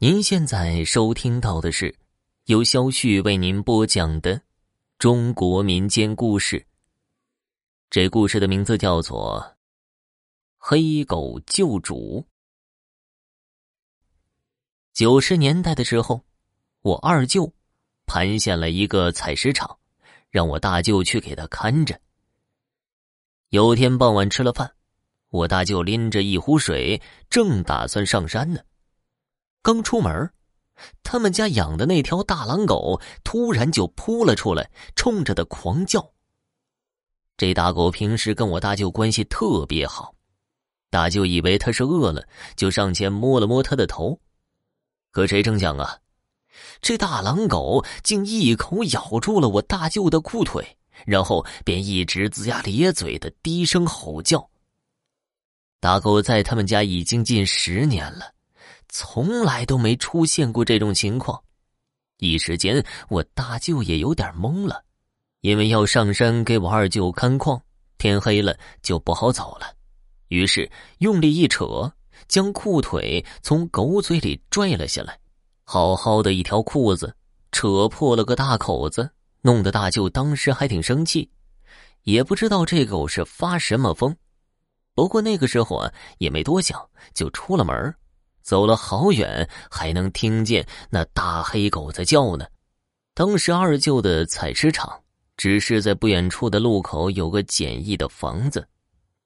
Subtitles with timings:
[0.00, 1.92] 您现在收听到的是
[2.44, 4.40] 由肖旭为您播讲的
[4.96, 6.64] 中国民间故事。
[7.90, 9.44] 这故事的名字叫做
[10.56, 12.24] 《黑狗救主》。
[14.92, 16.24] 九十年代的时候，
[16.82, 17.52] 我二舅
[18.06, 19.80] 盘下了一个采石场，
[20.30, 22.00] 让我大舅去给他看着。
[23.48, 24.72] 有天傍晚吃了饭，
[25.30, 28.60] 我大舅拎着一壶水，正打算上山呢。
[29.68, 30.30] 刚出门，
[31.02, 36.10] 他们家养的那条大狼狗突然就扑了出来，冲着他狂叫。
[37.36, 40.14] 这大狗平时跟我大舅关系特别好，
[40.88, 42.26] 大舅以为它是饿了，
[42.56, 44.18] 就上前摸了摸它的头。
[45.10, 45.98] 可谁成想啊，
[46.80, 54.48] 这大狼狗竟一口咬住了我大舅的裤腿，然后便一直龇牙咧嘴的低声吼叫。
[55.78, 58.32] 大狗在他们家已经近十年了。
[58.88, 61.42] 从来都没出现过这种情况，
[62.18, 64.82] 一时间我大舅也有点懵了，
[65.42, 67.60] 因为要上山给我二舅看矿，
[67.98, 69.66] 天黑了就不好走了，
[70.28, 71.92] 于是用力一扯，
[72.26, 75.18] 将裤腿从狗嘴里拽了下来，
[75.64, 77.14] 好好的一条裤子，
[77.52, 79.08] 扯破了个大口子，
[79.42, 81.30] 弄得大舅当时还挺生气，
[82.02, 84.16] 也不知道这狗是发什么疯，
[84.94, 87.94] 不过那个时候啊也没多想，就出了门
[88.48, 92.46] 走了好远，还能听见那大黑狗在叫呢。
[93.12, 95.02] 当时二舅的采石场
[95.36, 98.66] 只是在不远处的路口有个简易的房子，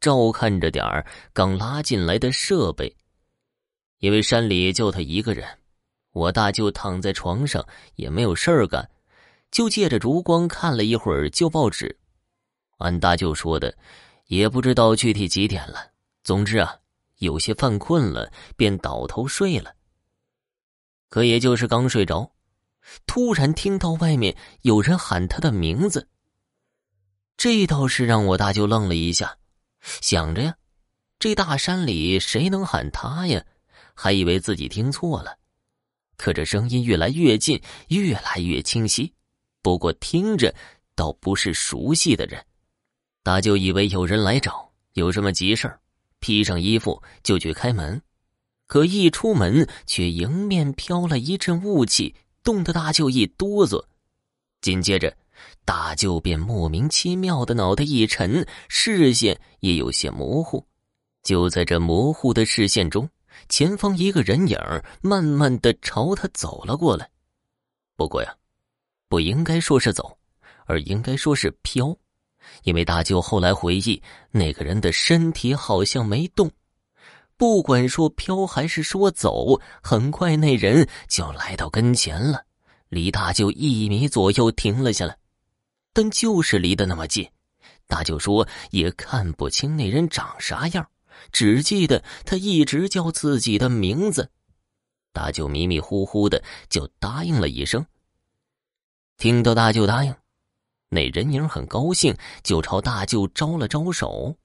[0.00, 2.92] 照看着点儿刚拉进来的设备。
[4.00, 5.46] 因为山里就他一个人，
[6.10, 8.90] 我大舅躺在床上也没有事儿干，
[9.52, 11.96] 就借着烛光看了一会儿旧报纸。
[12.78, 13.72] 按大舅说的，
[14.26, 15.92] 也不知道具体几点了。
[16.24, 16.81] 总之啊。
[17.22, 19.74] 有些犯困了，便倒头睡了。
[21.08, 22.32] 可也就是刚睡着，
[23.06, 26.08] 突然听到外面有人喊他的名字。
[27.36, 29.38] 这倒是让我大舅愣了一下，
[29.80, 30.56] 想着呀，
[31.20, 33.44] 这大山里谁能喊他呀？
[33.94, 35.38] 还以为自己听错了。
[36.16, 39.12] 可这声音越来越近，越来越清晰，
[39.60, 40.52] 不过听着
[40.96, 42.44] 倒不是熟悉的人。
[43.22, 45.78] 大舅以为有人来找，有什么急事儿。
[46.22, 48.00] 披上衣服就去开门，
[48.68, 53.84] 可一出门却迎面飘了一阵雾气，冻得大舅一哆嗦。
[54.60, 55.14] 紧接着，
[55.64, 60.64] 大舅便莫名其妙的脑袋一沉，视线也有些模糊。
[61.24, 63.08] 就在这模糊的视线中，
[63.48, 64.56] 前方一个人影
[65.02, 67.10] 慢慢的朝他走了过来。
[67.96, 68.32] 不过呀，
[69.08, 70.16] 不应该说是走，
[70.66, 71.96] 而应该说是飘。
[72.64, 76.50] 因为大舅后来回忆，那个人的身体好像没动，
[77.36, 82.44] 不管说飘还是说走，很快那人就来到跟前了，
[82.88, 85.16] 离大舅一米左右停了下来，
[85.92, 87.28] 但就是离得那么近，
[87.86, 90.86] 大舅说也看不清那人长啥样，
[91.32, 94.30] 只记得他一直叫自己的名字，
[95.12, 97.84] 大舅迷迷糊糊的就答应了一声。
[99.18, 100.14] 听到大舅答应。
[100.94, 104.36] 那人影很高兴，就朝大舅招了招手。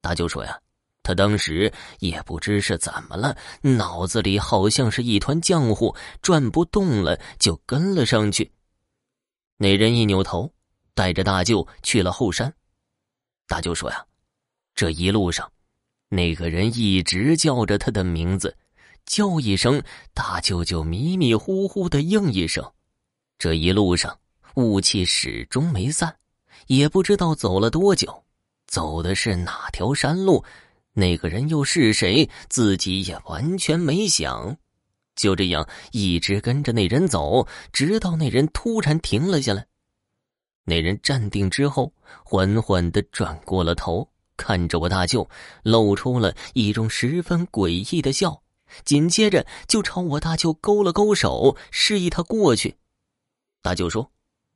[0.00, 0.58] 大舅说：“呀，
[1.02, 8.50] 他当时也不知是怎么了，脑子里好像是一团浆糊，转不动了，就跟了上去。”
[9.60, 10.50] 那人一扭头，
[10.94, 12.50] 带着大舅去了后山。
[13.46, 14.06] 大舅说：“呀，
[14.74, 15.52] 这一路上，
[16.08, 18.56] 那个人一直叫着他的名字，
[19.04, 19.82] 叫一声，
[20.14, 22.72] 大舅就迷迷糊糊的应一声。
[23.36, 24.18] 这一路上。”
[24.54, 26.16] 雾气始终没散，
[26.68, 28.24] 也不知道走了多久，
[28.68, 30.44] 走的是哪条山路，
[30.92, 34.56] 那个人又是谁，自己也完全没想。
[35.16, 39.66] 就这样一直跟着那人走，直到那人突然停了下来。
[40.64, 41.92] 那人站定之后，
[42.24, 45.28] 缓缓的转过了头，看着我大舅，
[45.64, 48.40] 露出了一种十分诡异的笑，
[48.84, 52.76] 紧接着就朝我大舅勾了勾手，示意他过去。
[53.60, 54.08] 大舅说。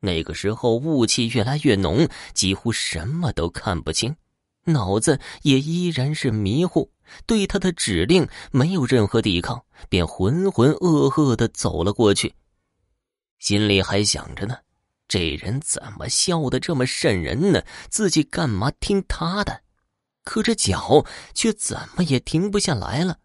[0.00, 4.16] 那个时候雾气越来越浓，几乎什么都看不清，
[4.64, 6.90] 脑子也依然是迷糊，
[7.26, 12.34] 对他的指令没有任何抵抗，便浑浑噩噩的走了过去，
[13.38, 14.56] 心里还想着呢：
[15.06, 17.62] 这人怎么笑得这么瘆人呢？
[17.88, 19.62] 自己干嘛听他的？
[20.24, 21.04] 可这脚
[21.34, 23.18] 却怎么也停不下来了。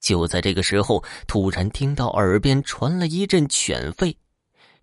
[0.00, 4.16] 就在这个时候，突然听到耳边传来一阵犬吠。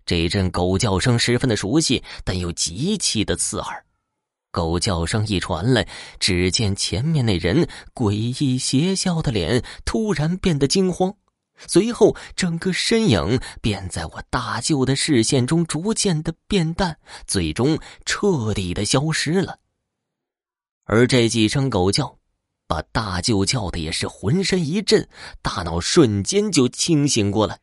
[0.08, 3.84] 这阵狗叫声十分的熟悉，但又极其的刺耳。
[4.50, 5.86] 狗叫声一传来，
[6.18, 11.14] 只见前面那人诡异邪笑的脸突然变得惊慌，
[11.66, 19.58] 随后整个身影便在我大舅的视线中逐渐的变淡，最终彻底的消失了。
[20.84, 22.16] 而这几声狗叫，
[22.66, 25.06] 把大舅叫的也是浑身一震，
[25.42, 27.60] 大脑瞬间就清醒过来。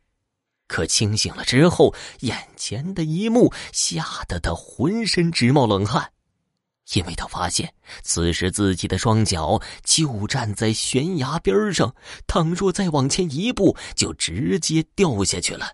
[0.67, 6.11] 可清醒了之后，眼前的一幕吓得他浑身直冒冷汗，
[6.93, 11.93] 因为他发现此时自己的双脚就站在悬崖边上，
[12.27, 15.71] 倘若再往前一步，就直接掉下去了。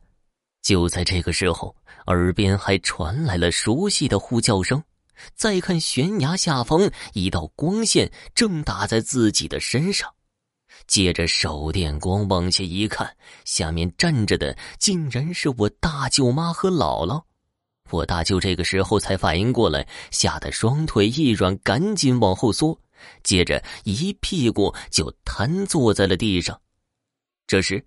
[0.62, 1.76] 就在这个时候，
[2.08, 4.84] 耳边还传来了熟悉的呼叫声。
[5.36, 10.12] 再看悬崖下方，一道光线正打在自己的身上。
[10.88, 17.24] 借着手电光往下一看，下面站着的竟然是我大舅妈和姥姥。
[17.90, 22.80] 我大舅这个时候才反应过来，吓得双腿一软，赶紧往后缩，
[23.24, 26.60] 接着一屁股就瘫坐在了地上。
[27.48, 27.86] 这时，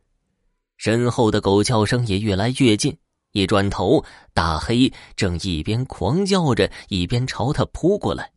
[0.76, 2.96] 身后的狗叫声也越来越近。
[3.32, 8.30] 一转头，大黑正一边狂叫着，一边朝他扑过来。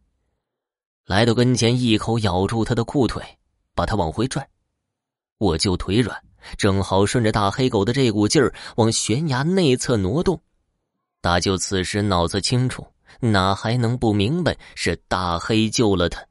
[1.06, 3.37] 来到跟前，一口咬住他的裤腿，
[3.78, 4.50] 把他往回拽。
[5.38, 6.20] 我就腿软，
[6.58, 10.42] 正好顺着大黑狗的这股劲儿往悬崖内侧挪动。
[11.22, 12.84] 大舅此时脑子清楚，
[13.20, 16.26] 哪还能不明白是大黑救了他？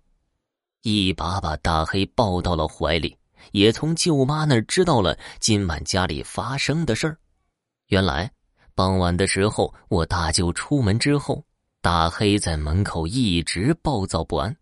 [0.83, 3.17] 一把把大黑抱到了怀里，
[3.53, 7.17] 也从舅妈那儿知道了今晚家里发生的事儿。
[7.87, 8.29] 原来。
[8.77, 11.43] 傍晚的时候，我大舅出门之后，
[11.81, 14.55] 大黑在门口一直暴躁不安。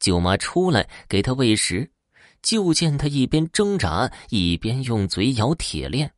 [0.00, 1.90] 舅妈出来给他喂食，
[2.42, 6.12] 就见他一边挣扎，一边用嘴咬铁链。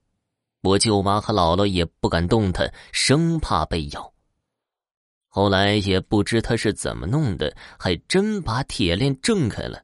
[0.63, 4.13] 我舅妈和姥姥也不敢动他，生怕被咬。
[5.29, 9.83] 后来也不知他是怎么弄的，还真把铁链挣开了。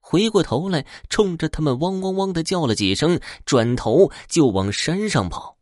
[0.00, 5.58] 回过头来，冲着他们汪汪汪的叫了几声，转头就往山上跑。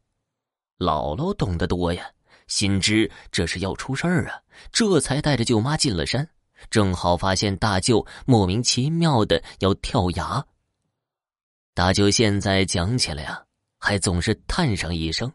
[0.78, 2.08] 姥姥懂得多呀，
[2.46, 4.40] 心知这是要出事儿啊，
[4.70, 6.28] 这才带着舅妈进了山。
[6.70, 10.44] 正好发现大舅莫名其妙的要跳崖。
[11.74, 13.44] 大舅现在讲起来呀，
[13.78, 15.30] 还总是叹上一声。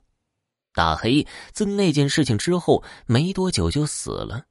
[0.73, 4.45] 大黑自那件事情之后没多久就死了，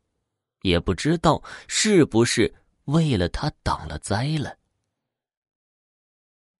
[0.62, 4.54] 也不知道是不是为了他挡了灾了。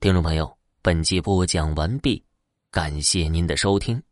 [0.01, 2.25] 听众朋友，本集播讲完毕，
[2.71, 4.03] 感谢您的收听。